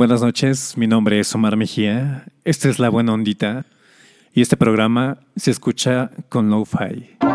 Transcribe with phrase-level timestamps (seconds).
[0.00, 3.66] Buenas noches, mi nombre es Omar Mejía, esta es La Buena Ondita
[4.32, 7.29] y este programa se escucha con Lo-Fi.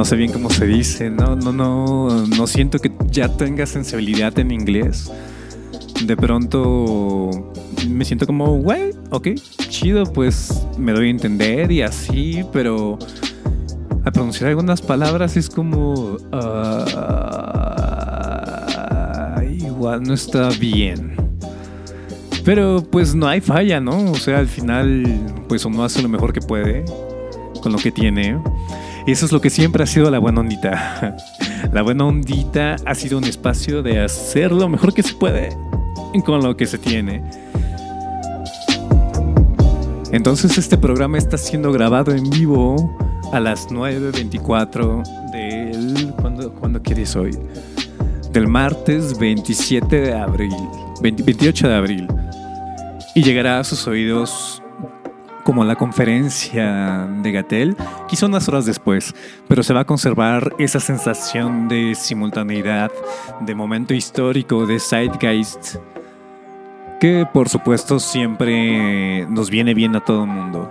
[0.00, 4.38] No sé bien cómo se dice, no, no, no, no siento que ya tenga sensibilidad
[4.38, 5.12] en inglés.
[6.06, 7.52] De pronto
[7.86, 9.28] me siento como, güey, ok,
[9.68, 12.98] chido, pues me doy a entender y así, pero
[14.02, 16.18] a pronunciar algunas palabras es como, uh,
[19.50, 21.14] igual no está bien.
[22.42, 24.12] Pero pues no hay falla, ¿no?
[24.12, 25.04] O sea, al final,
[25.46, 26.86] pues uno hace lo mejor que puede
[27.60, 28.38] con lo que tiene.
[29.06, 31.16] Y eso es lo que siempre ha sido la buena ondita.
[31.72, 35.50] La buena ondita ha sido un espacio de hacer lo mejor que se puede
[36.24, 37.22] con lo que se tiene.
[40.12, 42.98] Entonces este programa está siendo grabado en vivo
[43.32, 46.12] a las 9.24 del...
[46.20, 47.38] ¿Cuándo, ¿Cuándo quieres hoy?
[48.32, 50.56] Del martes 27 de abril.
[51.00, 52.08] 28 de abril.
[53.14, 54.62] Y llegará a sus oídos
[55.50, 59.12] como la conferencia de Gatel, quizá unas horas después,
[59.48, 62.92] pero se va a conservar esa sensación de simultaneidad,
[63.40, 65.78] de momento histórico, de zeitgeist,
[67.00, 70.70] que por supuesto siempre nos viene bien a todo el mundo.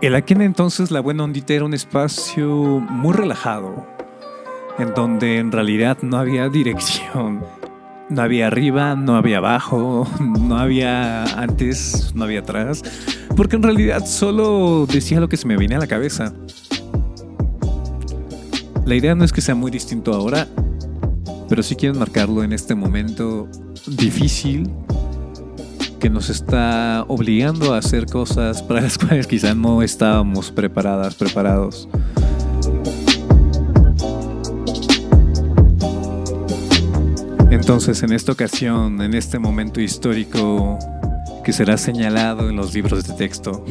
[0.00, 3.88] En aquel entonces la buena ondita era un espacio muy relajado,
[4.78, 7.40] en donde en realidad no había dirección
[8.12, 12.82] no había arriba, no había abajo, no había antes, no había atrás,
[13.36, 16.32] porque en realidad solo decía lo que se me venía a la cabeza.
[18.84, 20.46] La idea no es que sea muy distinto ahora,
[21.48, 23.48] pero sí quiero marcarlo en este momento
[23.86, 24.70] difícil
[26.00, 31.88] que nos está obligando a hacer cosas para las cuales quizá no estábamos preparadas, preparados.
[37.62, 40.80] Entonces, en esta ocasión, en este momento histórico
[41.44, 43.64] que será señalado en los libros de texto,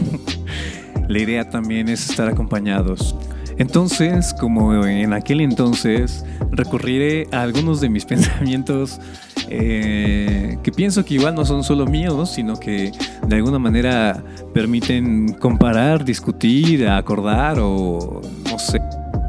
[1.09, 3.17] la idea también es estar acompañados.
[3.57, 9.01] Entonces, como en aquel entonces, recurriré a algunos de mis pensamientos
[9.49, 12.93] eh, que pienso que igual no son solo míos, sino que
[13.27, 14.23] de alguna manera
[14.53, 18.81] permiten comparar, discutir, acordar o, no sé,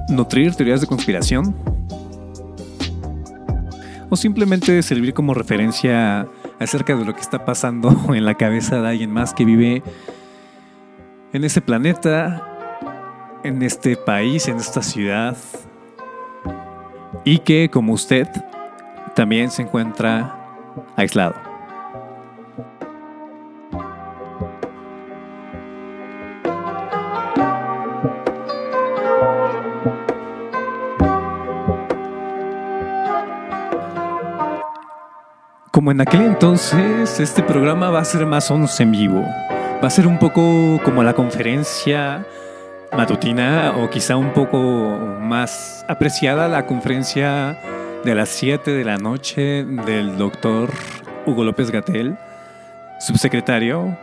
[0.08, 1.52] nutrir teorías de conspiración
[4.12, 6.28] o simplemente servir como referencia
[6.60, 9.82] acerca de lo que está pasando en la cabeza de alguien más que vive
[11.32, 12.46] en este planeta,
[13.42, 15.34] en este país, en esta ciudad
[17.24, 18.28] y que como usted
[19.14, 20.36] también se encuentra
[20.94, 21.51] aislado.
[35.92, 39.20] En aquel entonces, este programa va a ser más once en vivo.
[39.20, 42.24] Va a ser un poco como la conferencia
[42.96, 44.58] matutina o quizá un poco
[45.20, 47.58] más apreciada la conferencia
[48.04, 50.70] de las 7 de la noche del doctor
[51.26, 52.16] Hugo López Gatel,
[52.98, 53.94] subsecretario,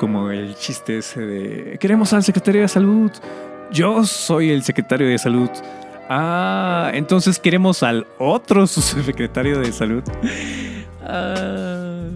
[0.00, 3.12] como el chiste ese de queremos al secretario de salud,
[3.70, 5.50] yo soy el secretario de salud.
[6.08, 10.02] Ah, entonces queremos al otro subsecretario de salud.
[11.04, 12.08] Ah.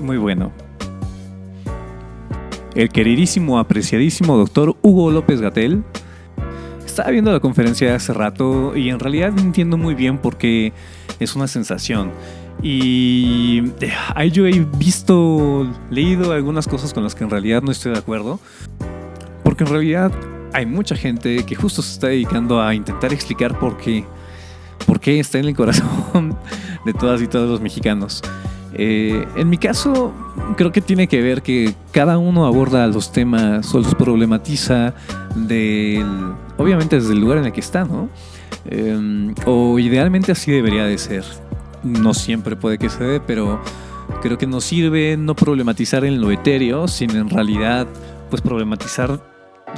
[0.00, 0.52] muy bueno.
[2.74, 5.84] El queridísimo, apreciadísimo doctor Hugo López Gatel
[6.94, 10.72] estaba viendo la conferencia hace rato y en realidad entiendo muy bien porque
[11.18, 12.12] es una sensación.
[12.62, 13.62] Y
[14.30, 18.38] yo he visto, leído algunas cosas con las que en realidad no estoy de acuerdo.
[19.42, 20.12] Porque en realidad
[20.52, 24.04] hay mucha gente que justo se está dedicando a intentar explicar por qué
[24.84, 26.36] por qué está en el corazón
[26.84, 28.22] de todas y todos los mexicanos.
[28.76, 30.12] Eh, en mi caso,
[30.56, 34.94] creo que tiene que ver que cada uno aborda los temas o los problematiza
[35.36, 36.04] del,
[36.56, 38.08] obviamente desde el lugar en el que está, ¿no?
[38.66, 41.24] Em, o idealmente así debería de ser.
[41.84, 43.60] No siempre puede que se dé, pero
[44.22, 47.86] creo que nos sirve no problematizar en lo etéreo, sino en realidad,
[48.30, 49.20] pues problematizar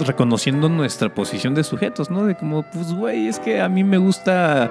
[0.04, 2.24] reconociendo nuestra posición de sujetos, ¿no?
[2.24, 4.70] De como, pues, güey, es que a mí me gusta,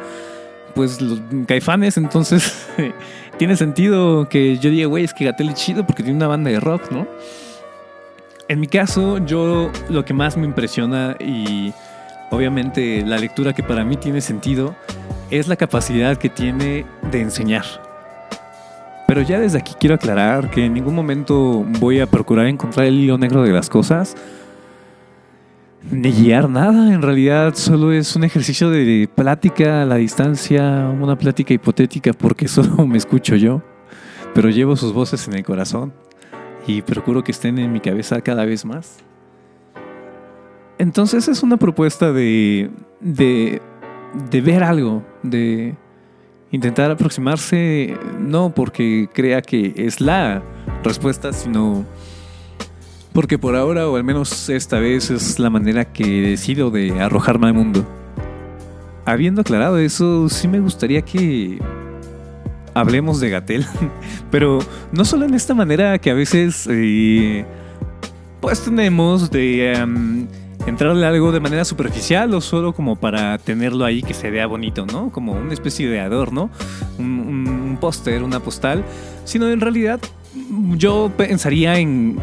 [0.74, 2.68] pues, los caifanes, entonces
[3.38, 6.50] tiene sentido que yo diga, güey, es que Gatel es chido porque tiene una banda
[6.50, 7.07] de rock, ¿no?
[8.48, 11.74] En mi caso, yo lo que más me impresiona y
[12.30, 14.75] obviamente la lectura que para mí tiene sentido
[15.31, 17.66] es la capacidad que tiene de enseñar.
[19.07, 23.00] Pero ya desde aquí quiero aclarar que en ningún momento voy a procurar encontrar el
[23.00, 24.16] hilo negro de las cosas,
[25.92, 26.94] ni guiar nada.
[26.94, 32.48] En realidad solo es un ejercicio de plática a la distancia, una plática hipotética porque
[32.50, 33.62] solo me escucho yo,
[34.34, 35.94] pero llevo sus voces en el corazón
[36.68, 38.98] y procuro que estén en mi cabeza cada vez más.
[40.78, 43.62] Entonces es una propuesta de, de,
[44.30, 45.76] de ver algo, de
[46.52, 50.44] intentar aproximarse, no porque crea que es la
[50.84, 51.86] respuesta, sino
[53.15, 57.47] porque por ahora, o al menos esta vez, es la manera que decido de arrojarme
[57.47, 57.88] al mundo.
[59.06, 61.57] Habiendo aclarado eso, sí me gustaría que
[62.73, 63.65] hablemos de Gatel,
[64.31, 64.59] pero
[64.91, 67.45] no solo en esta manera que a veces eh,
[68.41, 70.27] pues tenemos de em,
[70.67, 74.85] entrarle algo de manera superficial o solo como para tenerlo ahí que se vea bonito,
[74.85, 75.09] ¿no?
[75.09, 76.50] Como una especie de adorno,
[77.00, 78.83] un, un póster, una postal,
[79.23, 80.01] sino en realidad
[80.78, 82.20] yo pensaría en,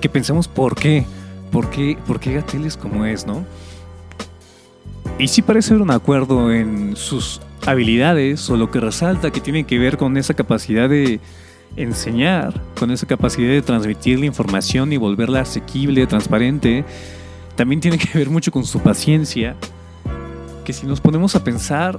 [0.00, 1.04] que pensemos por qué,
[1.50, 3.44] por qué, por qué es como es, ¿no?
[5.18, 9.64] Y sí parece haber un acuerdo en sus habilidades o lo que resalta que tiene
[9.64, 11.20] que ver con esa capacidad de
[11.76, 16.84] enseñar, con esa capacidad de transmitir la información y volverla asequible, transparente,
[17.54, 19.56] también tiene que ver mucho con su paciencia,
[20.64, 21.98] que si nos ponemos a pensar,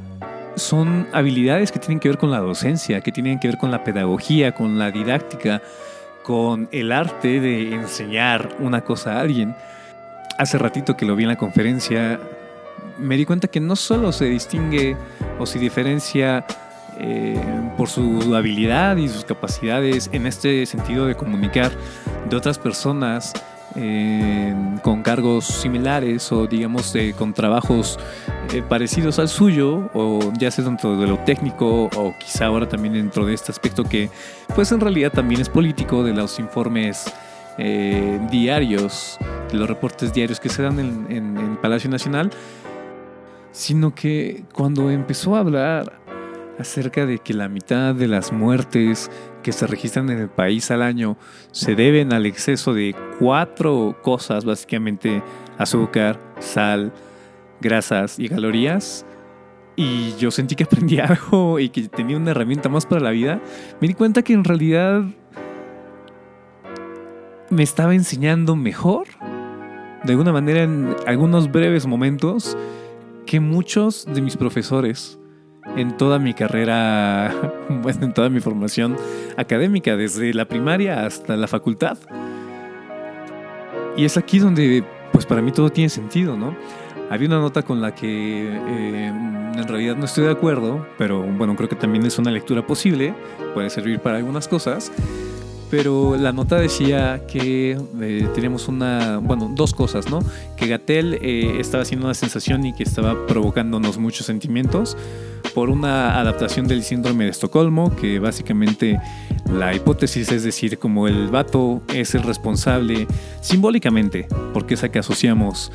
[0.58, 3.84] son habilidades que tienen que ver con la docencia, que tienen que ver con la
[3.84, 5.62] pedagogía, con la didáctica,
[6.24, 9.56] con el arte de enseñar una cosa a alguien.
[10.38, 12.20] Hace ratito que lo vi en la conferencia,
[12.98, 14.98] me di cuenta que no solo se distingue
[15.40, 16.46] o se diferencia
[17.00, 17.40] eh,
[17.78, 21.72] por su habilidad y sus capacidades en este sentido de comunicar
[22.30, 23.34] de otras personas,
[24.82, 28.00] con cargos similares o digamos con trabajos
[28.54, 32.94] eh, parecidos al suyo o ya sea dentro de lo técnico o quizá ahora también
[32.94, 34.10] dentro de este aspecto que
[34.56, 37.14] pues en realidad también es político de los informes
[37.60, 39.18] eh, diarios,
[39.52, 42.30] de los reportes diarios que se dan en, en Palacio Nacional,
[43.52, 46.00] sino que cuando empezó a hablar
[46.60, 49.12] acerca de que la mitad de las muertes
[49.48, 51.16] que se registran en el país al año
[51.54, 55.24] se deben al exceso de cuatro cosas, básicamente
[55.58, 56.92] azúcar, sal,
[57.62, 59.06] grasas y calorías.
[59.78, 63.40] Y yo sentí que aprendí algo y que tenía una herramienta más para la vida.
[63.80, 65.06] Me di cuenta que en realidad
[67.50, 69.08] me estaba enseñando mejor,
[70.04, 72.58] de alguna manera en algunos breves momentos,
[73.26, 75.17] que muchos de mis profesores
[75.76, 77.34] en toda mi carrera,
[78.02, 78.96] en toda mi formación
[79.36, 81.98] académica, desde la primaria hasta la facultad.
[83.96, 86.56] Y es aquí donde, pues para mí todo tiene sentido, ¿no?
[87.10, 91.56] Había una nota con la que eh, en realidad no estoy de acuerdo, pero bueno,
[91.56, 93.16] creo que también es una lectura posible,
[93.54, 94.92] puede servir para algunas cosas.
[95.70, 100.20] Pero la nota decía que eh, teníamos una, bueno, dos cosas, ¿no?
[100.56, 104.96] Que Gatel eh, estaba haciendo una sensación y que estaba provocándonos muchos sentimientos
[105.54, 109.00] por una adaptación del síndrome de Estocolmo, que básicamente
[109.52, 113.08] la hipótesis es decir, como el vato es el responsable
[113.42, 115.72] simbólicamente, porque es a que asociamos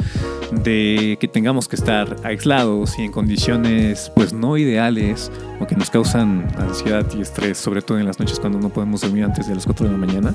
[0.50, 5.90] de que tengamos que estar aislados y en condiciones pues no ideales o que nos
[5.90, 9.54] causan ansiedad y estrés, sobre todo en las noches cuando no podemos dormir antes de
[9.54, 10.34] las 4 de la mañana.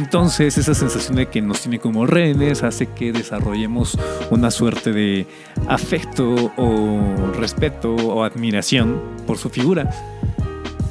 [0.00, 3.98] Entonces esa sensación de que nos tiene como rehenes hace que desarrollemos
[4.30, 5.26] una suerte de
[5.68, 9.90] afecto o respeto o admiración por su figura.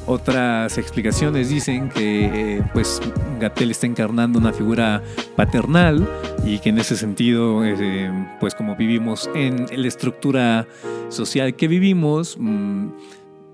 [0.06, 3.00] Otras explicaciones dicen que eh, pues
[3.40, 5.02] Gatel está encarnando una figura
[5.34, 6.08] paternal
[6.44, 10.68] y que en ese sentido eh, pues como vivimos en la estructura
[11.08, 12.88] social que vivimos mm,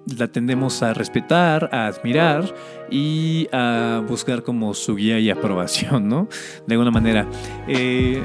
[0.07, 2.55] la tendemos a respetar, a admirar
[2.91, 6.29] y a buscar como su guía y aprobación, ¿no?
[6.67, 7.27] De alguna manera.
[7.67, 8.23] Eh,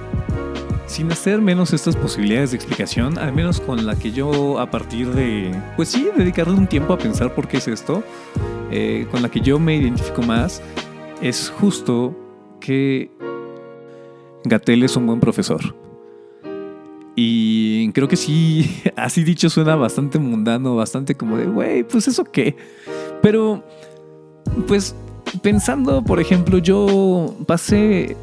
[0.86, 5.08] sin hacer menos estas posibilidades de explicación, al menos con la que yo a partir
[5.12, 8.04] de, pues sí, dedicarle un tiempo a pensar por qué es esto,
[8.72, 10.62] eh, con la que yo me identifico más,
[11.22, 12.14] es justo
[12.60, 13.10] que
[14.44, 15.76] Gatel es un buen profesor.
[17.16, 22.24] Y creo que sí, así dicho suena bastante mundano, bastante como de, güey, pues eso
[22.24, 22.56] qué.
[23.22, 23.64] Pero,
[24.68, 24.96] pues
[25.42, 28.16] pensando, por ejemplo, yo pasé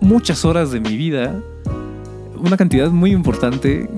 [0.00, 1.40] muchas horas de mi vida,
[2.38, 3.88] una cantidad muy importante,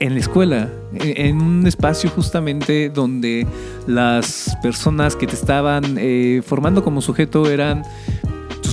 [0.00, 3.46] en la escuela, en un espacio justamente donde
[3.86, 7.82] las personas que te estaban eh, formando como sujeto eran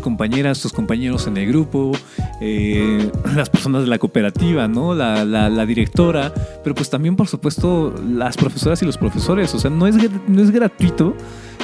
[0.05, 1.91] compañeras, tus compañeros en el grupo,
[2.39, 4.93] eh, las personas de la cooperativa, ¿no?
[4.93, 6.31] La, directora,
[6.63, 9.53] pero pues también, por supuesto, las profesoras y los profesores.
[9.55, 9.95] O sea, no es,
[10.27, 11.15] no es gratuito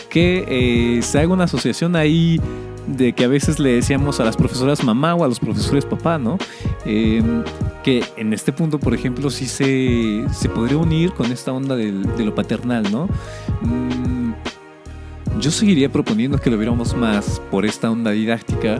[0.09, 2.41] que eh, se haga una asociación ahí
[2.87, 6.17] de que a veces le decíamos a las profesoras mamá o a los profesores papá,
[6.17, 6.39] ¿no?
[6.83, 7.43] Em,
[7.83, 12.25] que en este punto, por ejemplo, sí se, se podría unir con esta onda de
[12.25, 13.07] lo paternal, ¿no?
[13.61, 14.00] Mm,
[15.41, 18.79] yo seguiría proponiendo que lo viéramos más por esta onda didáctica.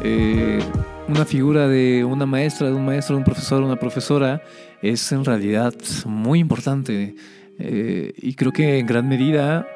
[0.00, 0.60] Eh,
[1.08, 4.42] una figura de una maestra, de un maestro, de un profesor, una profesora,
[4.80, 5.74] es en realidad
[6.06, 7.16] muy importante.
[7.58, 9.66] Eh, y creo que en gran medida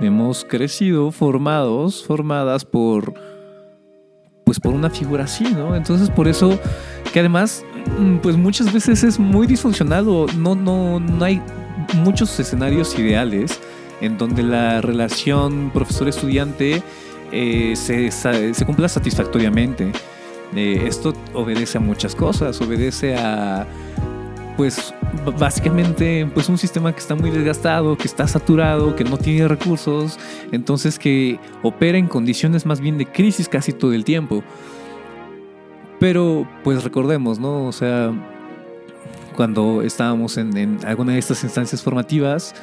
[0.00, 3.14] hemos crecido formados, formadas por
[4.44, 5.76] pues por una figura así, ¿no?
[5.76, 6.58] Entonces por eso
[7.12, 7.64] que además
[7.98, 11.40] mm, pues muchas veces es muy disfuncional o no no no hay
[11.94, 13.60] muchos escenarios ideales
[14.00, 16.82] en donde la relación profesor-estudiante
[17.32, 19.92] eh, se, cumpla satisfactoriamente.
[20.54, 23.66] Eh, esto obedece a muchas cosas, obedece a
[24.56, 24.94] pues
[25.38, 30.18] básicamente pues un sistema que está muy desgastado, que está saturado, que no tiene recursos,
[30.50, 34.42] entonces que opera en condiciones más bien de crisis casi todo el tiempo.
[36.00, 37.66] Pero pues recordemos, ¿no?
[37.66, 38.12] O sea,
[39.34, 42.54] cuando estábamos en alguna de estas instancias formativas,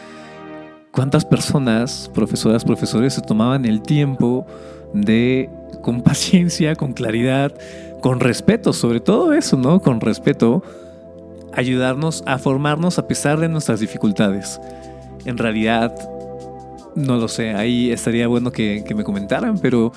[0.93, 4.45] ¿cuántas personas, profesoras, profesores, se tomaban el tiempo
[4.93, 5.49] de,
[5.81, 7.51] con paciencia, con claridad,
[7.99, 9.81] con respeto, sobre todo eso, ¿no?
[9.81, 10.63] Con respeto,
[11.51, 14.61] ayudarnos a formarnos a pesar de nuestras dificultades.
[15.25, 15.93] En realidad,
[16.95, 19.93] no lo sé, ahí estaría bueno que, me comentaran, pero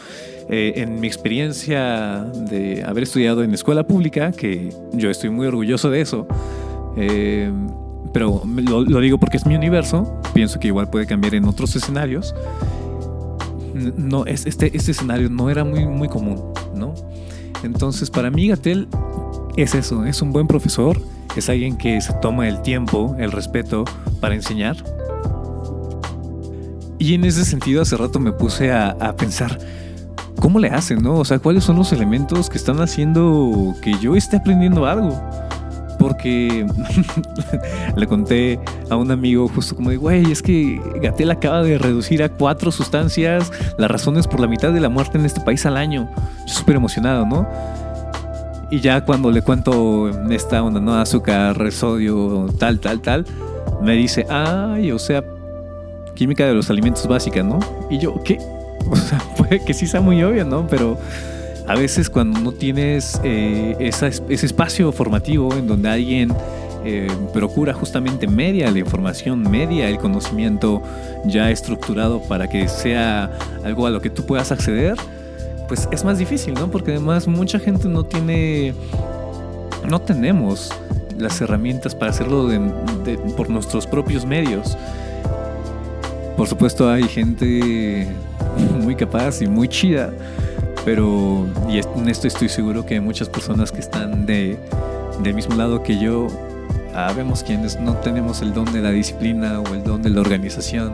[0.49, 5.91] eh, en mi experiencia de haber estudiado en escuela pública, que yo estoy muy orgulloso
[5.91, 6.27] de eso,
[6.97, 7.51] eh,
[8.13, 12.35] pero lo, digo porque es mi universo, pienso que igual puede cambiar en otros escenarios.
[13.97, 16.43] No, este, este escenario no era muy, muy común,
[16.75, 16.95] ¿no?
[17.63, 18.89] Entonces, para mí, Gatel
[19.57, 21.01] es eso, es un buen profesor,
[21.37, 23.85] es alguien que se toma el tiempo, el respeto
[24.21, 24.77] para enseñar.
[26.99, 29.59] Y en ese sentido hace rato me puse a, pensar,
[30.41, 31.17] ¿cómo le hacen, no?
[31.17, 35.21] O sea, ¿cuáles son los elementos que están haciendo que yo esté aprendiendo algo?
[36.07, 36.65] Porque
[37.97, 38.61] le conté
[38.91, 42.71] a un amigo justo como de, güey, es que Gatel acaba de reducir a cuatro
[42.71, 46.09] sustancias las razones por la mitad de la muerte en este país al año.
[46.47, 47.49] Yo súper emocionado, ¿no?
[48.71, 50.95] Y ya cuando le cuento esta onda, ¿no?
[50.95, 53.25] Azúcar, sodio, tal, tal, tal,
[53.83, 55.25] me dice, ay, o sea,
[56.15, 57.59] química de los alimentos básica, ¿no?
[57.91, 58.39] Y yo, ¿qué?
[58.89, 60.69] O sea, puede que sí sea muy obvio, ¿no?
[60.69, 60.97] Pero
[61.67, 66.33] a veces cuando no tienes eh, ese espacio formativo en donde alguien
[66.85, 70.81] eh, procura justamente media la información, media el conocimiento
[71.25, 74.95] ya estructurado para que sea algo a lo que tú puedas acceder,
[75.67, 76.71] pues es más difícil, ¿no?
[76.71, 78.73] Porque además mucha gente no tiene,
[79.89, 80.71] no tenemos
[81.19, 82.49] las herramientas para hacerlo
[83.37, 84.79] por nuestros propios medios.
[86.37, 88.07] Por supuesto hay gente
[88.81, 90.13] muy capaz y muy chida,
[90.87, 94.57] pero y en esto estoy seguro que muchas personas que están de,
[95.21, 96.29] del mismo lado que yo,
[96.95, 100.21] ah, vemos quienes no tenemos el don de la disciplina o el don de la
[100.21, 100.93] organización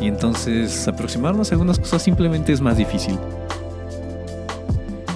[0.00, 3.16] y entonces aproximarnos a algunas cosas simplemente es más difícil.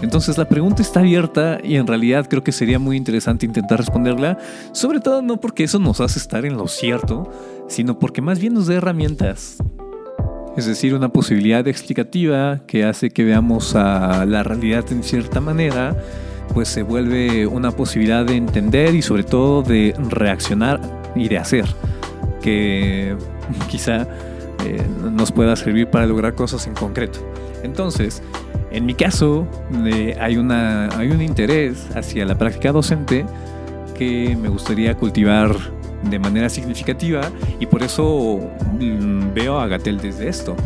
[0.02, 4.38] Entonces la pregunta está abierta y en realidad creo que sería muy interesante intentar responderla,
[4.70, 7.28] sobre todo no porque eso nos hace estar en lo cierto,
[7.66, 9.58] sino porque más bien nos da herramientas.
[10.56, 15.96] Es decir, una posibilidad explicativa que hace que veamos a la realidad en cierta manera,
[16.52, 20.78] pues se vuelve una posibilidad de entender y sobre todo de reaccionar
[21.14, 21.64] y de hacer,
[22.42, 23.16] que
[23.70, 24.02] quizá
[24.66, 27.20] eh, nos pueda servir para lograr cosas en concreto.
[27.62, 28.22] Entonces,
[28.70, 29.46] en mi caso,
[29.86, 33.24] eh, hay, una, hay un interés hacia la práctica docente
[33.96, 35.56] que me gustaría cultivar
[36.02, 37.22] de manera significativa
[37.60, 38.40] y por eso
[38.78, 40.56] mm, veo a Gatel desde esto.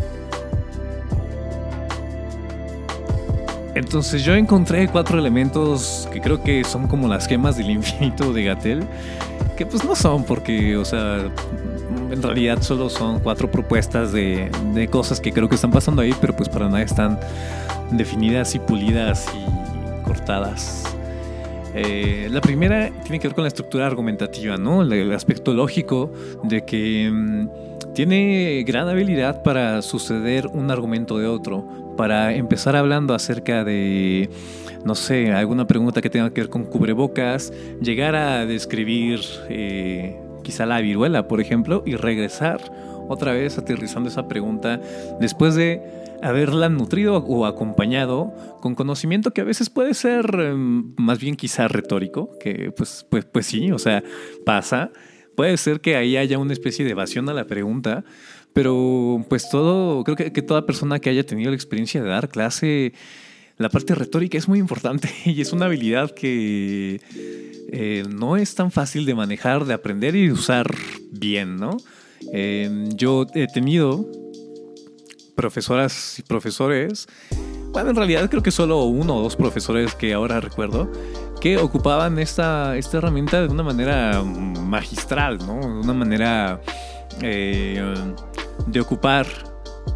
[3.75, 8.43] Entonces yo encontré cuatro elementos que creo que son como las gemas del infinito de
[8.45, 8.83] Gatel,
[9.55, 11.29] que pues no son porque, o sea,
[12.09, 16.15] en realidad solo son cuatro propuestas de, de cosas que creo que están pasando ahí,
[16.19, 17.19] pero pues para nada están
[17.91, 20.96] definidas y pulidas y cortadas.
[21.79, 24.81] Eh, la primera tiene que ver con la estructura argumentativa, ¿no?
[24.81, 26.11] El, aspecto lógico
[26.43, 33.13] de que mm, tiene gran habilidad para suceder un argumento de otro, para empezar hablando
[33.13, 34.27] acerca de,
[34.85, 40.65] no sé, alguna pregunta que tenga que ver con cubrebocas, llegar a describir eh, quizá
[40.65, 42.59] la viruela, por ejemplo, y regresar
[43.07, 44.81] otra vez aterrizando esa pregunta,
[45.19, 51.19] después de haberla nutrido o acompañado con conocimiento que a veces puede ser em, más
[51.19, 54.03] bien quizá retórico, que pues, pues, pues sí, o sea,
[54.45, 54.91] pasa.
[55.35, 58.03] Puede ser que ahí haya una especie de evasión a la pregunta,
[58.53, 62.29] pero pues todo, creo que, que toda persona que haya tenido la experiencia de dar
[62.29, 62.93] clase,
[63.57, 67.01] la parte retórica es muy importante y es una habilidad que
[67.71, 70.73] eh, no es tan fácil de manejar, de aprender y de usar
[71.11, 71.77] bien, ¿no?
[72.33, 74.09] Eh, yo he tenido
[75.37, 77.07] profesoras y profesores,
[77.71, 80.91] bueno, en realidad creo que solo uno o dos profesores que ahora recuerdo,
[81.39, 85.59] que ocupaban esta, esta herramienta de una manera magistral, ¿no?
[85.59, 86.59] De una manera
[87.21, 87.81] eh,
[88.65, 89.27] de ocupar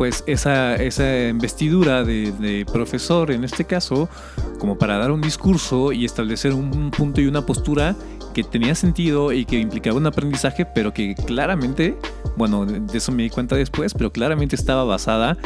[0.01, 4.09] pues esa, esa investidura de, profesor en este caso
[4.57, 7.95] como para dar un discurso y establecer un punto y una postura
[8.33, 11.99] que tenía sentido y que implicaba un aprendizaje, pero que claramente,
[12.35, 15.37] bueno, de eso me di cuenta después, pero claramente estaba basada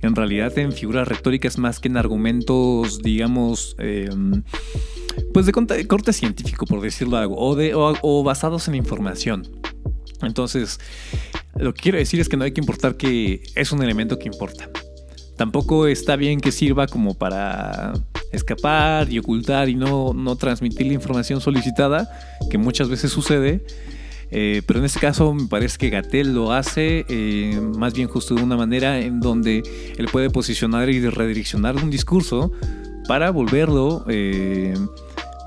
[0.00, 4.42] en realidad en figuras retóricas más que en argumentos, digamos, em,
[5.34, 5.52] pues de
[5.86, 9.46] corte científico, por decirlo algo, o, o basados en información.
[10.22, 10.78] Entonces,
[11.56, 14.28] lo que quiero decir es que no hay que importar que es un elemento que
[14.28, 14.70] importa.
[15.36, 17.94] Tampoco está bien que sirva como para
[18.30, 22.10] escapar y ocultar y no, no transmitir la información solicitada,
[22.50, 23.64] que muchas veces sucede.
[24.32, 28.36] Eh, pero en este caso me parece que Gatel lo hace eh, más bien justo
[28.36, 29.64] de una manera en donde
[29.98, 32.52] él puede posicionar y redireccionar un discurso
[33.08, 34.74] para volverlo eh,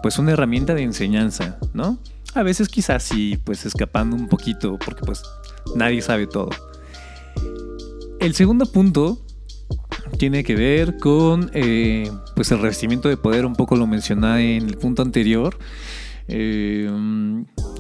[0.01, 1.97] pues una herramienta de enseñanza, ¿no?
[2.33, 5.23] A veces quizás sí, pues escapando un poquito, porque pues
[5.75, 6.49] nadie sabe todo.
[8.19, 9.19] El segundo punto
[10.17, 14.67] tiene que ver con eh, pues el revestimiento de poder, un poco lo mencioné en
[14.67, 15.57] el punto anterior,
[16.27, 16.89] eh,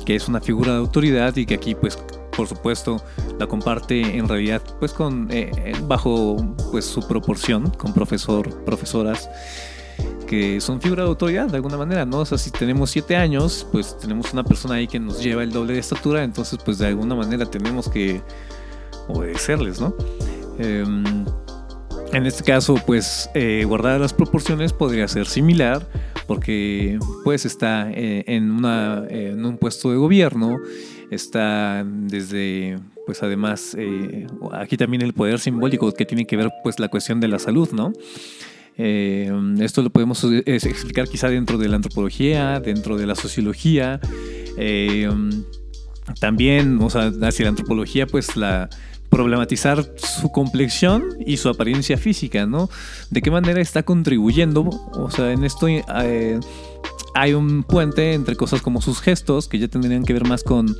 [0.05, 1.97] que es una figura de autoridad y que aquí pues
[2.35, 3.01] por supuesto
[3.39, 9.29] la comparte en realidad pues con eh, bajo pues su proporción con profesor profesoras
[10.33, 12.19] que son figura de autoridad de alguna manera, ¿no?
[12.19, 15.51] O sea, si tenemos siete años, pues tenemos una persona ahí que nos lleva el
[15.51, 18.19] doble de estatura, entonces pues de alguna manera tenemos que
[19.07, 19.93] obedecerles, ¿no?
[20.57, 21.25] Em,
[22.13, 25.87] en este caso, pues eh, guardar las proporciones podría ser similar,
[26.25, 28.65] porque pues está eh, en,
[29.45, 30.57] un puesto de gobierno,
[31.11, 36.79] está desde, pues además, eh, aquí también el poder simbólico que tiene que ver pues
[36.79, 37.93] la cuestión de la salud, ¿no?
[38.77, 43.99] Eh, esto lo podemos explicar quizá dentro de la antropología, dentro de la sociología.
[44.57, 45.09] Eh,
[46.19, 48.69] también, o sea, hacia la antropología, pues la
[49.13, 52.67] problematizar su complexión y su apariencia física, ¿no?
[53.11, 56.39] De qué manera está contribuyendo, o sea, en esto eh,
[57.13, 60.75] hay un puente entre cosas como sus gestos, que ya tendrían que ver más con,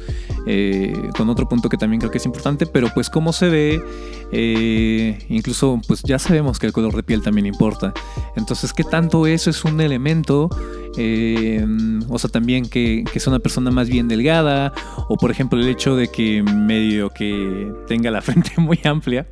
[0.48, 3.84] eh, con otro punto que también creo que es importante, pero pues cómo se ve,
[4.32, 7.94] eh, incluso pues ya sabemos que el color de piel también importa.
[8.36, 10.50] Entonces, ¿qué tanto eso es un elemento?
[10.98, 11.66] Eh,
[12.10, 14.74] o sea, también que, que es una persona más bien delgada,
[15.10, 19.28] o por ejemplo el hecho de que medio que tenga la frente muy amplia,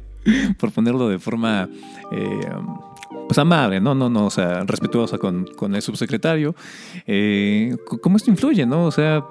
[0.59, 1.67] por ponerlo de forma
[3.27, 6.53] pues amable, no, no, no, o sea, respetuosa con, con el subsecretario.
[7.07, 8.85] Eh, ¿Cómo esto influye, no?
[8.85, 9.25] O sea,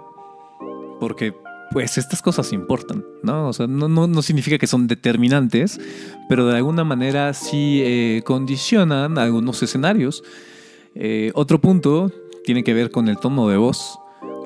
[0.98, 1.34] porque
[1.70, 3.48] pues estas cosas importan, ¿no?
[3.48, 5.80] O sea, no, no, no significa que son determinantes,
[6.28, 10.24] pero de alguna manera sí eh, condicionan algunos escenarios.
[10.94, 12.10] Eh, otro punto
[12.44, 13.99] tiene que ver con el tono de voz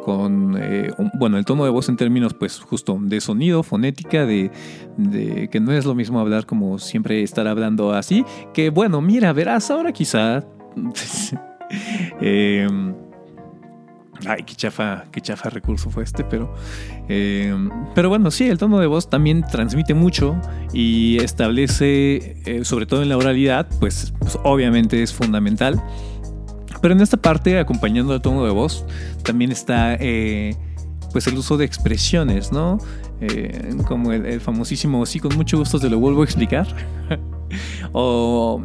[0.05, 4.51] con, eh, bueno, el tono de voz en términos, pues, justo de sonido, fonética, de,
[5.51, 9.71] que no es lo mismo hablar como siempre estar hablando así, que bueno, mira, verás,
[9.71, 10.45] ahora quizá...
[12.21, 12.95] Em,
[14.27, 16.55] ay, qué chafa, qué chafa recurso fue este, pero...
[17.09, 20.37] Em, pero bueno, sí, el tono de voz también transmite mucho
[20.73, 25.83] y establece, eh, sobre todo en la oralidad, pues, pues obviamente es fundamental.
[26.85, 28.85] Pero en esta parte, acompañando el tono de voz,
[29.23, 30.55] también está eh,
[31.15, 32.77] pues el uso de expresiones, ¿no?
[33.23, 36.67] Eh, como el, famosísimo, sí, con mucho gusto te lo vuelvo a explicar.
[37.95, 38.63] o,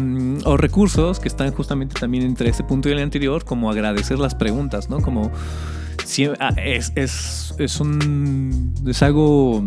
[0.00, 4.18] mm, o, recursos que están justamente también entre este punto y el anterior, como agradecer
[4.18, 5.02] las preguntas, ¿no?
[5.02, 5.30] Como
[6.02, 9.62] si, ah, es, es, es, un, es algo,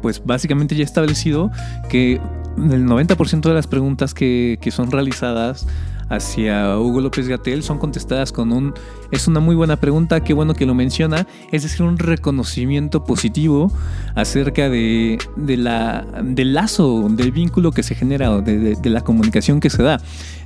[0.00, 1.50] pues básicamente ya establecido
[1.90, 2.14] que
[2.56, 5.66] el 90% de las preguntas que, que son realizadas
[6.08, 8.74] hacia Hugo López Gatel son contestadas con un
[9.10, 13.72] es una muy buena pregunta, qué bueno que lo menciona, es decir, un reconocimiento positivo
[14.14, 19.70] acerca de, la, del lazo, del vínculo que se genera, de, de, la comunicación que
[19.70, 20.00] se da.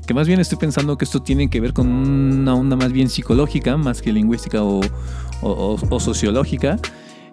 [0.07, 3.09] Que más bien estoy pensando que esto tiene que ver con una onda más bien
[3.09, 6.79] psicológica, más que lingüística o, sociológica.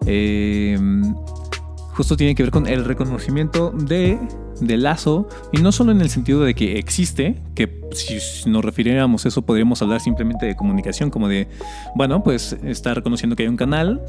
[0.05, 0.77] Eh,
[1.93, 4.17] justo tiene que ver con el reconocimiento de,
[4.61, 9.25] de lazo, y no solo en el sentido de que existe, que si nos refiriéramos
[9.25, 11.47] a eso podríamos hablar simplemente de comunicación, como de,
[11.95, 14.01] bueno, pues está reconociendo que hay un canal,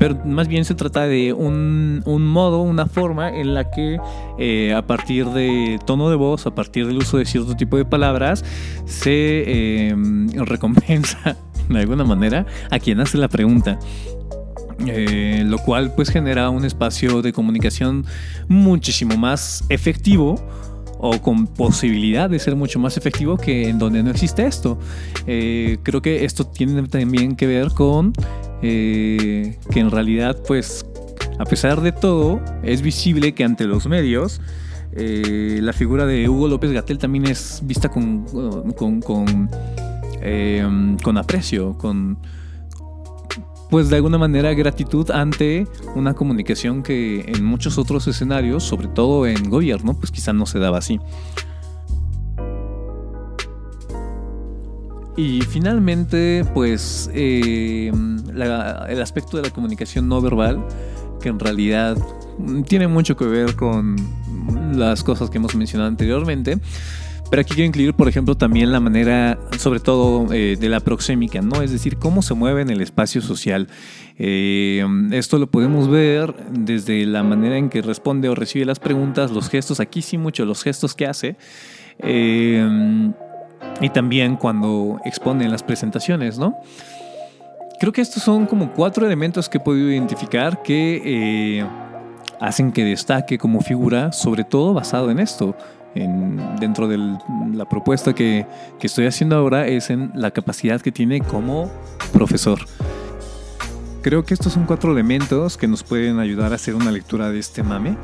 [0.00, 4.00] pero más bien se trata de un, modo, una forma en la que
[4.38, 7.84] eh, a partir de tono de voz, a partir del uso de cierto tipo de
[7.84, 8.42] palabras,
[8.86, 9.10] se
[9.90, 9.94] eh,
[10.46, 11.36] recompensa
[11.68, 13.78] de alguna manera a quien hace la pregunta.
[14.86, 18.06] Eh, lo cual pues genera un espacio de comunicación
[18.48, 20.42] muchísimo más efectivo
[20.98, 24.78] o con posibilidad de ser mucho más efectivo que en donde no existe esto.
[25.24, 28.12] creo que esto tiene también que ver con
[28.62, 30.84] eh, que en realidad pues
[31.38, 34.42] a pesar de todo es visible que ante los medios
[34.92, 38.26] eh, la figura de Hugo López Gatel también es vista con,
[38.76, 39.48] con, con,
[40.20, 42.18] eh, con aprecio, con
[43.70, 49.26] pues de alguna manera gratitud ante una comunicación que en muchos otros escenarios, sobre todo
[49.26, 51.00] en gobierno, pues quizá no se daba así.
[55.16, 60.64] Y finalmente, pues eh, el aspecto de la comunicación no verbal,
[61.20, 61.96] que en realidad
[62.66, 63.96] tiene mucho que ver con
[64.74, 66.58] las cosas que hemos mencionado anteriormente.
[67.30, 71.40] Pero aquí quiero incluir, por ejemplo, también la manera, sobre todo, eh, de la proxémica,
[71.40, 71.62] ¿no?
[71.62, 73.68] Es decir, cómo se mueve en el espacio social.
[74.18, 79.30] Eh, esto lo podemos ver desde la manera en que responde o recibe las preguntas,
[79.30, 81.36] los gestos, aquí sí mucho, los gestos que hace
[83.80, 86.58] y también cuando expone en las presentaciones, ¿no?
[87.78, 91.66] Creo que estos son como cuatro elementos que he podido identificar que eh,
[92.38, 95.56] hacen que destaque como figura, sobre todo basado en esto.
[95.94, 96.98] En, dentro de
[97.52, 98.46] la propuesta que,
[98.78, 101.70] que estoy haciendo ahora es en la capacidad que tiene como
[102.12, 102.60] profesor.
[104.02, 107.38] Creo que estos son cuatro elementos que nos pueden ayudar a hacer una lectura de
[107.38, 107.96] este mame.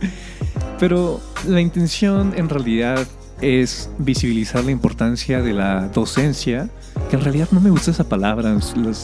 [0.78, 3.06] Pero la intención en realidad
[3.40, 6.68] es visibilizar la importancia de la docencia,
[7.10, 8.56] que en realidad no me gusta esa palabra,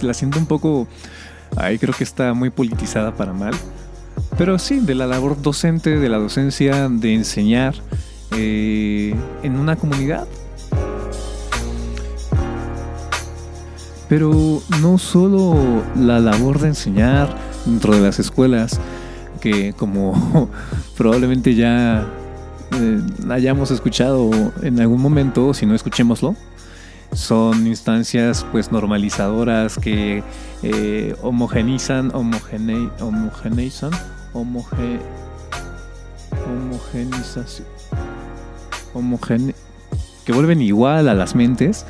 [0.02, 0.86] la siento un poco,
[1.56, 3.54] ahí creo que está muy politizada para mal,
[4.38, 7.74] pero sí, de la labor docente, de la docencia, de enseñar
[8.36, 10.26] eh, en una comunidad.
[14.08, 15.54] Pero no solo
[15.96, 18.78] la labor de enseñar dentro de las escuelas,
[19.40, 20.48] que como
[20.96, 22.06] probablemente ya
[22.74, 24.30] eh, hayamos escuchado
[24.62, 26.34] en algún momento, si no escuchémoslo,
[27.12, 30.22] son instancias pues normalizadoras que
[30.62, 33.90] eh, homogenizan, homogene, homogeneizan,
[34.32, 34.98] homoge,
[36.46, 37.68] homogenización,
[38.94, 39.54] homogene,
[40.24, 41.84] que vuelven igual a las mentes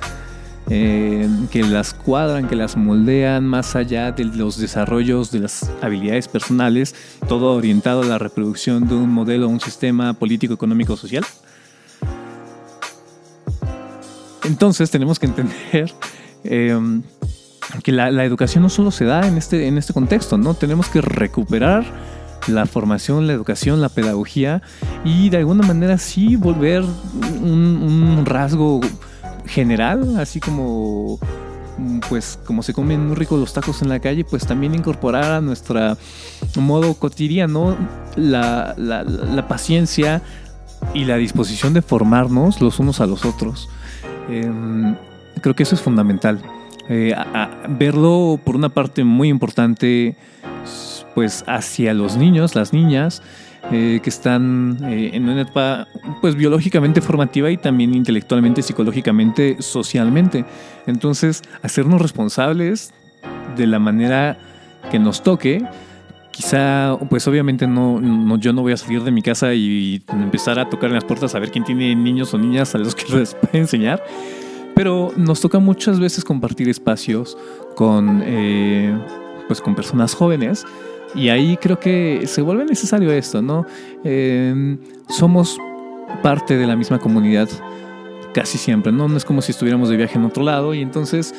[0.71, 6.29] eh, que las cuadran, que las moldean más allá de los desarrollos de las habilidades
[6.29, 6.95] personales,
[7.29, 11.25] todo orientado a la reproducción de un modelo, un sistema político, económico, social.
[14.45, 15.93] Entonces tenemos que entender
[16.45, 17.03] em,
[17.83, 20.55] que la, educación no solo se da en este, en este contexto, ¿no?
[20.55, 21.85] Tenemos que recuperar
[22.49, 24.63] la formación, la educación, la pedagogía
[25.05, 26.83] y de alguna manera sí volver
[27.41, 28.81] un, rasgo
[29.47, 31.19] general, así como
[31.79, 35.25] mm, pues como se comen muy ricos los tacos en la calle, pues también incorporar
[35.25, 35.97] a nuestro
[36.57, 37.77] modo cotidiano
[38.17, 40.23] la, la, paciencia
[40.95, 43.69] y la disposición de formarnos los unos a los otros.
[44.29, 44.95] Em,
[45.41, 46.41] creo que eso es fundamental.
[46.89, 47.15] Eh,
[47.69, 50.17] verlo por una parte muy importante,
[51.15, 53.23] pues hacia los niños, las niñas,
[53.71, 55.87] eh, que están eh, en una etapa
[56.21, 60.45] pues biológicamente formativa y también intelectualmente, psicológicamente, socialmente.
[60.87, 62.93] Entonces, hacernos responsables
[63.57, 64.37] de la manera
[64.91, 65.65] que nos toque.
[66.33, 70.69] Quizá, pues obviamente no, yo no voy a salir de mi casa y empezar a
[70.69, 73.35] tocar en las puertas a ver quién tiene niños o niñas a los que les
[73.41, 74.03] puede enseñar.
[74.75, 77.37] Pero nos toca muchas veces compartir espacios
[77.77, 78.99] con, eh,
[79.47, 80.65] pues con personas jóvenes
[81.15, 83.67] y ahí creo que se vuelve necesario esto, ¿no?
[84.05, 85.59] Em, somos
[86.23, 87.49] parte de la misma comunidad
[88.33, 89.09] casi siempre, ¿no?
[89.09, 91.35] No es como si estuviéramos de viaje en otro lado y entonces,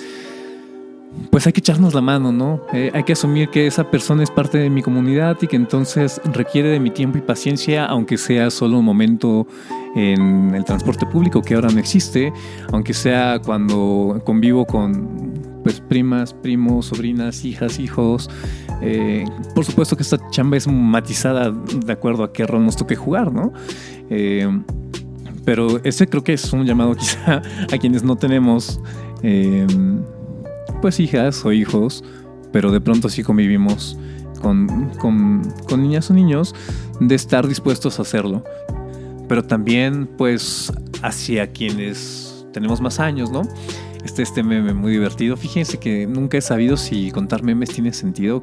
[1.31, 2.61] pues hay que echarnos la mano, ¿no?
[2.71, 6.21] Eh, hay que asumir que esa persona es parte de mi comunidad y que entonces
[6.25, 9.47] requiere de mi tiempo y paciencia, aunque sea solo un momento
[9.95, 12.31] en el transporte público que ahora no existe,
[12.71, 15.33] aunque sea cuando convivo con
[15.63, 18.29] pues primas, primos, sobrinas, hijas, hijos,
[18.85, 19.23] eh,
[19.55, 23.31] por supuesto que esta chamba es matizada de acuerdo a qué rol nos toque jugar,
[23.31, 23.53] ¿no?
[24.09, 24.47] Eh,
[25.45, 27.41] pero ese creo que es un llamado quizá
[27.71, 28.81] a quienes no tenemos
[29.21, 29.65] eh,
[30.81, 32.03] pues hijas o hijos,
[32.51, 33.97] pero de pronto sí convivimos
[34.41, 36.53] con, con, con niñas o niños
[36.99, 38.43] de estar dispuestos a hacerlo.
[39.29, 43.43] Pero también, pues, hacia quienes tenemos más años, ¿no?
[44.03, 45.37] Este, este meme muy divertido.
[45.37, 48.41] Fíjense que nunca he sabido si contar memes tiene sentido.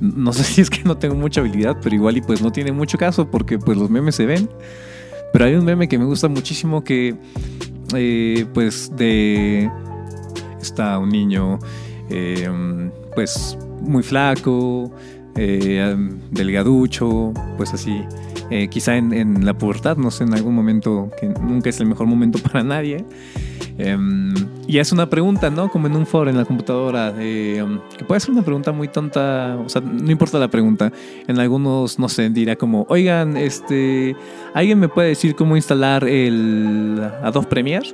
[0.00, 2.72] No sé si es que no tengo mucha habilidad, pero igual y pues no tiene
[2.72, 4.48] mucho caso porque pues los memes se ven.
[5.32, 7.16] Pero hay un meme que me gusta muchísimo que
[7.94, 9.70] eh, pues de
[10.60, 11.58] está un niño
[12.08, 12.48] eh,
[13.14, 14.92] pues muy flaco,
[15.36, 15.96] eh,
[16.30, 18.02] delgaducho, pues así.
[18.70, 22.06] quizá en, en, la pubertad, no sé, en algún momento que nunca es el mejor
[22.06, 23.04] momento para nadie.
[23.82, 24.34] Em,
[24.66, 25.70] y es una pregunta, ¿no?
[25.70, 29.56] Como en un foro en la computadora, em, que puede ser una pregunta muy tonta,
[29.64, 30.92] o sea, no importa la pregunta.
[31.26, 34.14] En algunos, no sé, dirá como, oigan, este,
[34.52, 37.88] ¿alguien me puede decir cómo instalar el Adobe Premiere?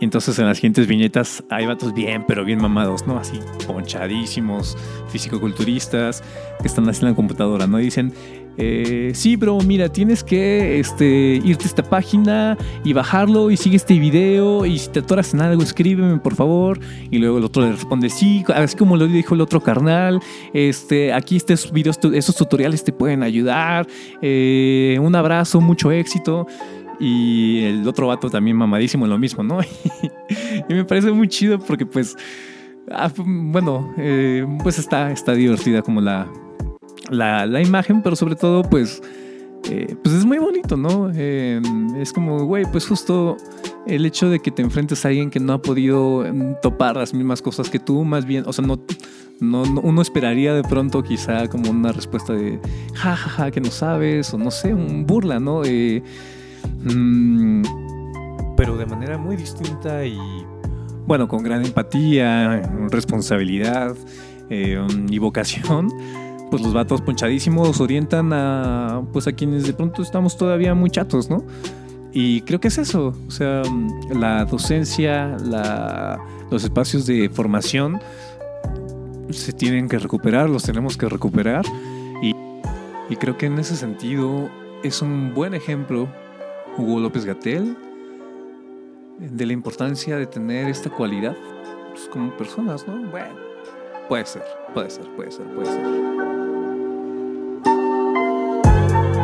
[0.00, 3.18] Y entonces en las siguientes viñetas hay vatos bien, pero bien mamados, ¿no?
[3.18, 4.76] Así ponchadísimos,
[5.08, 6.22] fisicoculturistas,
[6.60, 7.78] que están así en la computadora, ¿no?
[7.78, 8.12] Y dicen,
[8.56, 13.76] eh, sí, bro, mira, tienes que este, irte a esta página y bajarlo y sigue
[13.76, 16.78] este video y si te atoras en algo, escríbeme, por favor.
[17.10, 20.20] Y luego el otro le responde, sí, así como lo dijo el otro carnal,
[20.52, 23.86] este, aquí estos videos, esos tutoriales te pueden ayudar.
[24.22, 26.46] Eh, un abrazo, mucho éxito.
[27.00, 29.58] Y el otro vato también mamadísimo, lo mismo, ¿no?
[30.68, 32.16] y me parece muy chido porque pues...
[32.90, 36.28] Ah, bueno, eh, pues está, está divertida como la,
[37.10, 39.02] la, imagen, pero sobre todo, pues,
[39.70, 41.10] eh, pues es muy bonito, ¿no?
[41.14, 41.60] Eh,
[41.98, 43.36] es como, güey, pues justo
[43.86, 47.12] el hecho de que te enfrentes a alguien que no ha podido mm, topar las
[47.14, 48.78] mismas cosas que tú, más bien, o sea, no,
[49.40, 52.60] no, uno esperaría de pronto quizá como una respuesta de,
[52.94, 55.62] jajaja, ja, ja, que no sabes, o no sé, un burla, ¿no?
[56.82, 57.62] Mm,
[58.56, 60.18] pero de manera muy distinta y,
[61.06, 63.96] bueno, con gran empatía, responsabilidad
[64.50, 65.90] eh, y vocación
[66.54, 71.28] pues los vatos ponchadísimos orientan a, pues a quienes de pronto estamos todavía muy chatos,
[71.28, 71.42] ¿no?
[72.12, 73.62] Y creo que es eso, o sea,
[74.14, 75.36] la docencia,
[76.52, 78.00] los espacios de formación
[79.30, 81.64] se tienen que recuperar, los tenemos que recuperar.
[82.22, 82.36] Y,
[83.10, 84.48] y creo que en ese sentido
[84.84, 86.06] es un buen ejemplo
[86.78, 87.76] Hugo López Gatel
[89.18, 91.36] de la importancia de tener esta cualidad
[91.90, 93.10] pues, como personas, ¿no?
[93.10, 93.34] Bueno,
[94.08, 96.43] puede ser, puede ser, puede ser, puede ser.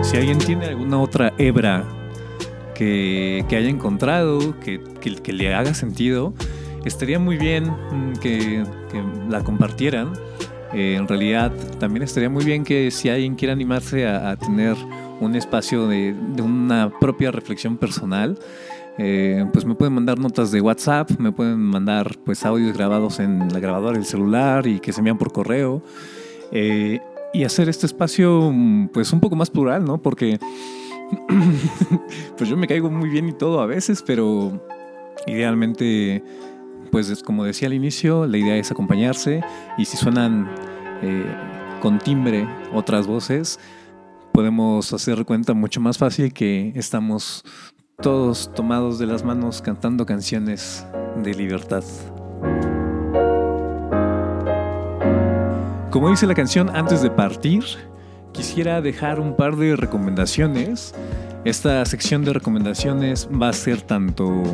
[0.03, 1.85] Si alguien tiene alguna otra hebra
[2.75, 6.35] que, haya encontrado, que, que, le haga sentido,
[6.85, 8.65] estaría muy bien mm, que,
[9.29, 10.13] la compartieran.
[10.73, 14.77] Eh, en realidad, también estaría muy bien que si alguien quiere animarse a, tener
[15.21, 18.39] un espacio de, una propia reflexión personal,
[18.99, 23.53] eh, pues me pueden mandar notas de WhatsApp, me pueden mandar pues audios grabados en
[23.53, 25.83] la grabadora del celular y que se envían por correo.
[26.53, 27.01] Eh,
[27.33, 30.01] y hacer este espacio mm, pues un poco más plural, ¿no?
[30.01, 30.39] Porque
[32.37, 34.61] pues yo me caigo muy bien y todo a veces, pero
[35.27, 36.23] idealmente
[36.91, 39.43] pues como decía al inicio, la idea es acompañarse
[39.79, 40.51] y si suenan
[41.03, 41.25] eh,
[41.81, 43.59] con timbre otras voces,
[44.33, 47.45] podemos hacer cuenta mucho más fácil que estamos
[48.01, 50.87] todos tomados de las manos cantando canciones
[51.23, 51.85] de libertad.
[55.91, 57.65] Como dice la canción antes de partir,
[58.33, 60.95] quisiera dejar un par de recomendaciones.
[61.45, 64.45] Esta sección de recomendaciones va a ser tanto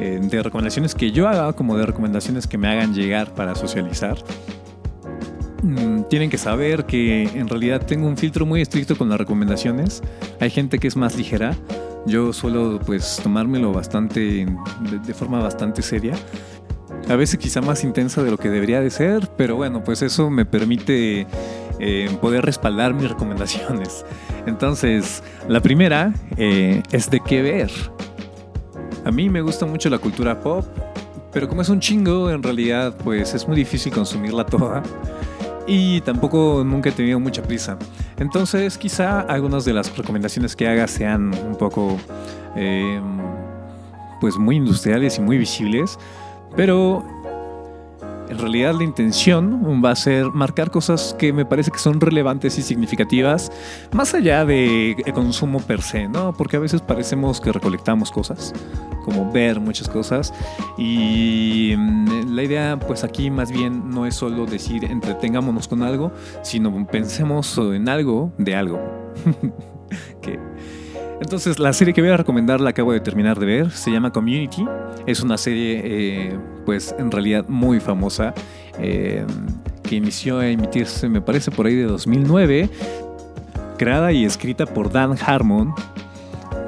[0.00, 4.16] eh, de recomendaciones que yo haga como de recomendaciones que me hagan llegar para socializar.
[5.62, 10.02] Mm, tienen que saber que en realidad tengo un filtro muy estricto con las recomendaciones.
[10.40, 11.54] Hay gente que es más ligera.
[12.04, 14.44] Yo suelo pues tomármelo bastante
[15.06, 16.14] de forma bastante seria
[17.08, 20.30] a veces quizá más intensa de lo que debería de ser, pero bueno, pues eso
[20.30, 21.26] me permite
[21.78, 24.04] eh, poder respaldar mis recomendaciones.
[24.46, 27.70] Entonces, la primera eh, es de qué ver.
[29.04, 30.64] A mí me gusta mucho la cultura pop,
[31.32, 34.82] pero como es un chingo, en realidad pues es muy difícil consumirla toda.
[35.66, 37.78] Y tampoco nunca he tenido mucha prisa.
[38.18, 41.98] Entonces quizá algunas de las recomendaciones que haga sean un poco
[42.54, 43.00] eh,
[44.20, 45.98] pues muy industriales y muy visibles
[46.56, 47.04] pero
[48.28, 52.58] en realidad la intención va a ser marcar cosas que me parece que son relevantes
[52.58, 53.52] y significativas,
[53.92, 56.32] más allá de consumo per se, ¿no?
[56.32, 58.52] Porque a veces parecemos que recolectamos cosas,
[59.04, 60.32] como ver muchas cosas,
[60.78, 66.10] y mm, la idea pues aquí más bien no es solo decir entretengámonos con algo,
[66.42, 68.80] sino pensemos en algo de algo.
[70.22, 70.38] que
[71.24, 74.12] entonces, la serie que voy a recomendar la acabo de terminar de ver, se llama
[74.12, 74.62] Community.
[75.06, 78.34] Es una serie, eh, pues en realidad muy famosa,
[78.78, 79.24] eh,
[79.82, 82.68] que inició a emitirse, me parece, por ahí de 2009,
[83.78, 85.74] creada y escrita por Dan Harmon,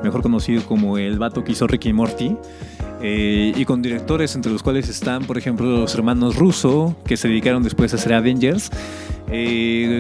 [0.03, 2.35] mejor conocido como el vato que hizo Ricky Morty.
[3.03, 7.29] Eh, y con directores entre los cuales están, por ejemplo, los hermanos Russo, que se
[7.29, 8.71] dedicaron después a hacer Avengers.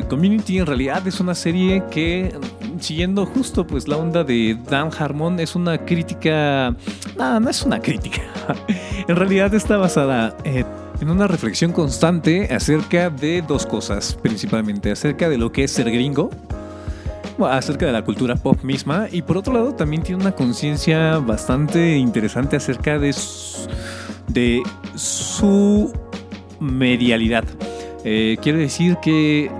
[0.08, 2.32] Community en realidad es una serie que,
[2.80, 6.74] siguiendo justo pues la onda de Dan Harmon, es una crítica...
[7.16, 8.22] No, no es una crítica.
[9.08, 15.38] en realidad está basada en una reflexión constante acerca de dos cosas, principalmente acerca de
[15.38, 16.30] lo que es ser gringo
[17.44, 21.96] acerca de la cultura pop misma y por otro lado también tiene una conciencia bastante
[21.96, 23.12] interesante acerca de
[24.94, 25.92] su,
[26.58, 27.44] medialidad.
[28.04, 29.50] Eh, quiere decir que eh,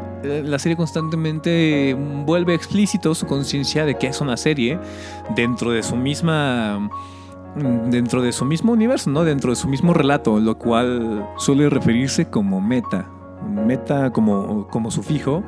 [0.44, 4.78] la serie constantemente vuelve explícito su conciencia de que es una serie
[5.34, 6.90] dentro de su misma
[7.90, 9.24] dentro de su mismo universo, ¿no?
[9.24, 13.08] Dentro de su mismo relato, lo cual suele referirse como meta.
[13.66, 15.42] Meta como, como sufijo.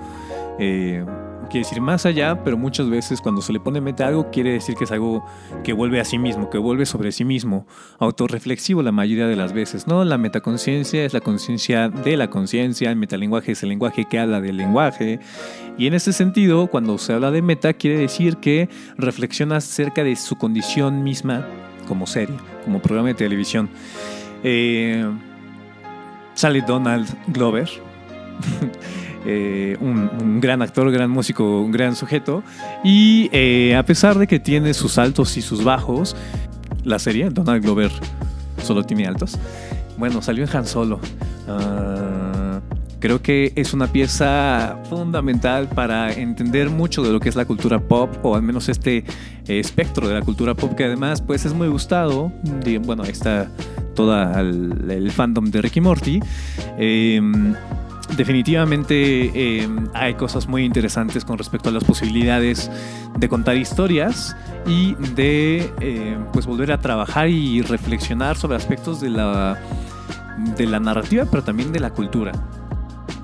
[0.59, 1.05] Eh,
[1.49, 4.53] quiere decir más allá, pero muchas veces cuando se le pone meta a algo quiere
[4.53, 5.25] decir que es algo
[5.65, 7.67] que vuelve a sí mismo, que vuelve sobre sí mismo,
[7.99, 10.05] autorreflexivo la mayoría de las veces, ¿no?
[10.05, 14.41] La metaconciencia es la conciencia de la conciencia, el metalenguaje es el lenguaje que habla
[14.41, 15.21] del lenguaje,
[15.79, 20.17] y en ese sentido, cuando se habla de meta, quiere decir que reflexiona acerca de
[20.17, 21.47] su condición misma
[21.87, 23.71] como serie, como programa de televisión.
[24.43, 25.09] Eh,
[26.35, 27.69] sale Donald Glover.
[29.31, 32.43] Eh, un, gran actor, gran músico, un gran sujeto.
[32.83, 36.17] Y eh, a pesar de que tiene sus altos y sus bajos,
[36.83, 37.91] la serie, Donald Glover
[38.63, 39.39] solo tiene altos.
[39.99, 40.99] Bueno, salió en Han Solo.
[41.47, 42.61] Ah,
[43.01, 47.81] creo que es una pieza fundamental para entender mucho de lo que es la cultura
[47.81, 49.05] pop, o al menos este
[49.47, 52.33] eh, espectro de la cultura pop, que además pues es muy gustado.
[52.83, 53.51] Bueno, ahí está
[53.95, 56.21] todo el, el, fandom de Ricky Morty
[58.17, 58.95] definitivamente
[59.35, 62.71] eh, hay cosas muy interesantes con respecto a las posibilidades
[63.19, 69.11] de contar historias y de eh, pues volver a trabajar y reflexionar sobre aspectos de
[69.11, 69.59] la,
[70.57, 72.33] de la narrativa, pero también de la cultura.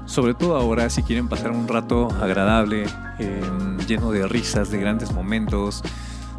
[0.07, 2.85] Sobre todo ahora, si quieren pasar un rato agradable,
[3.19, 5.83] em, lleno de risas, de grandes momentos,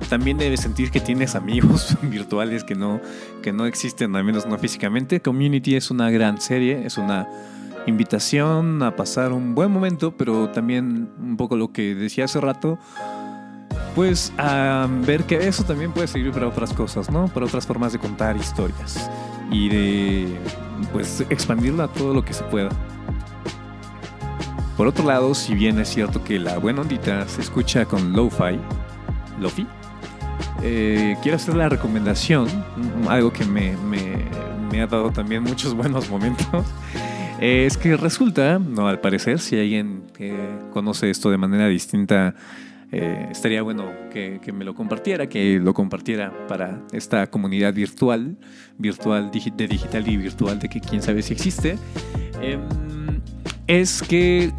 [0.08, 3.01] también debes sentir que tienes amigos virtuales que no,
[3.41, 5.19] que no existen, al menos no físicamente.
[5.21, 7.27] Community es una gran serie, es una
[7.86, 12.78] invitación a pasar un buen momento, pero también un poco lo que decía hace rato,
[13.95, 17.28] pues a ver que eso también puede servir para otras cosas, ¿no?
[17.28, 19.10] Para otras formas de contar historias
[19.52, 20.39] y de
[20.91, 22.69] pues expandirla a todo lo que se pueda.
[24.76, 28.60] Por otro lado, si bien es cierto que la buena ondita se escucha con lo-fi,
[29.39, 29.65] lo-fi,
[30.62, 32.48] eh, quiero hacer la recomendación,
[33.08, 34.26] algo que me, me,
[34.69, 36.65] me ha dado también muchos buenos momentos,
[37.39, 40.04] es que resulta, no al parecer, si alguien
[40.71, 42.36] conoce esto de manera distinta,
[42.91, 48.38] eh, estaría bueno que, me lo compartiera, que lo compartiera para esta comunidad virtual,
[48.78, 51.78] virtual de digital y virtual, de que quién sabe si existe.
[52.41, 52.62] Em,
[53.67, 54.54] es que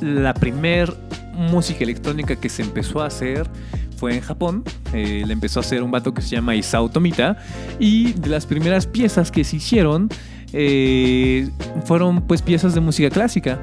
[0.00, 0.94] la primer
[1.34, 3.48] música electrónica que se empezó a hacer
[3.96, 4.64] fue en Japón.
[4.94, 7.36] Eh, le empezó a hacer un vato que se llama Isao Tomita.
[7.78, 10.08] Y de las primeras piezas que se hicieron
[10.52, 11.48] eh,
[11.84, 13.60] fueron pues piezas de música clásica.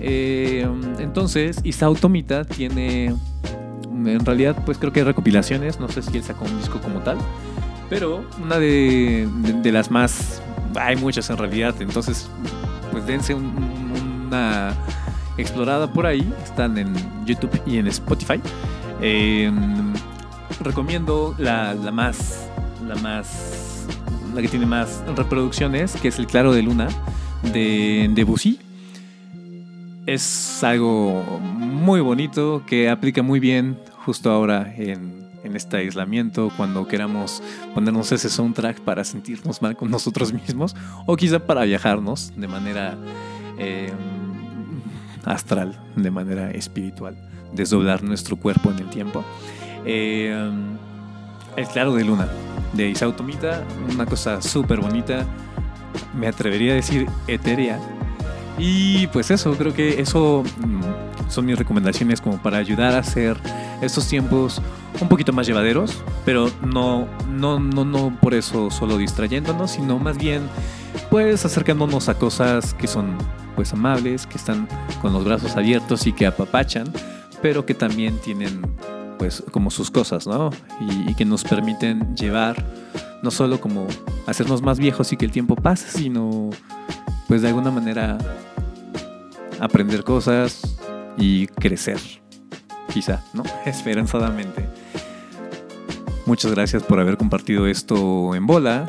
[0.00, 0.66] Eh,
[0.98, 6.22] entonces, Isao Tomita tiene, en realidad pues creo que hay recopilaciones, no sé si él
[6.22, 7.16] sacó un disco como tal,
[7.88, 9.28] pero una de,
[9.64, 10.42] las más,
[10.74, 12.28] hay muchas en realidad, entonces
[12.92, 14.74] pues dense una
[15.38, 16.94] explorada por ahí, están en
[17.24, 18.40] YouTube y en Spotify.
[19.00, 19.50] Eh,
[20.60, 22.48] recomiendo la, la más,
[22.86, 23.63] la más
[24.34, 26.88] la que tiene más reproducciones, que es El Claro de Luna
[27.52, 28.58] de Debussy.
[30.06, 35.22] Es algo muy bonito que aplica muy bien justo ahora en,
[35.54, 37.42] este aislamiento, cuando queramos
[37.74, 40.74] ponernos ese soundtrack para sentirnos mal con nosotros mismos,
[41.06, 42.96] o quizá para viajarnos de manera
[43.58, 43.92] eh,
[45.24, 47.14] astral, de manera espiritual,
[47.52, 49.22] desdoblar nuestro cuerpo en el tiempo.
[49.84, 50.50] Eh,
[51.56, 52.26] el Claro de Luna
[52.74, 55.26] de Isao Tomita, una cosa súper bonita,
[56.14, 57.78] me atrevería a decir etérea.
[58.58, 63.36] Y pues eso, creo que eso mm, son mis recomendaciones como para ayudar a hacer
[63.82, 64.62] estos tiempos
[65.00, 70.18] un poquito más llevaderos, pero no, no, no, no por eso solo distrayéndonos, sino más
[70.18, 70.42] bien
[71.10, 73.18] pues acercándonos a cosas que son
[73.56, 74.68] pues amables, que están
[75.00, 76.92] con los brazos abiertos y que apapachan,
[77.42, 78.62] pero que también tienen
[79.18, 80.50] pues como sus cosas, ¿no?
[80.80, 82.64] Y, que nos permiten llevar
[83.22, 83.86] no solo como
[84.26, 86.50] hacernos más viejos y que el tiempo pase, sino
[87.28, 88.18] pues de alguna manera
[89.60, 90.76] aprender cosas
[91.16, 91.98] y crecer.
[92.92, 93.42] Quizá, ¿no?
[93.64, 94.68] Esperanzadamente.
[96.26, 98.86] Muchas gracias por haber compartido esto en bola,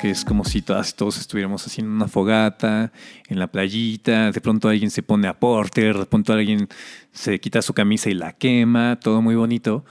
[0.00, 2.90] porque es como si todas todos estuviéramos haciendo una fogata
[3.28, 6.68] en la playita, de pronto alguien se pone a porter, de pronto alguien
[7.12, 9.84] se quita su camisa y la quema, todo muy bonito.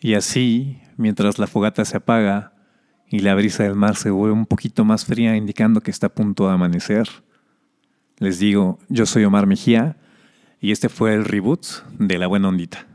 [0.00, 2.52] Y así, mientras la fogata se apaga
[3.08, 6.14] y la brisa del mar se vuelve un poquito más fría, indicando que está a
[6.14, 7.08] punto de amanecer,
[8.18, 9.96] les digo, yo soy Omar Mejía
[10.60, 11.64] y este fue el reboot
[11.98, 12.86] de La Buena Ondita.